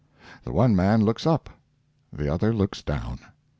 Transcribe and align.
The 0.45 0.51
one 0.51 0.75
man 0.75 1.05
looks 1.05 1.27
up; 1.27 1.47
the 2.11 2.27
other 2.27 2.51
looks 2.55 2.81
down. 2.81 3.19